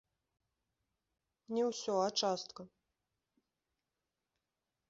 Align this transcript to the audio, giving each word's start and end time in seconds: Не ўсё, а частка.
Не 1.57 1.63
ўсё, 1.69 1.95
а 2.05 2.09
частка. 2.23 2.61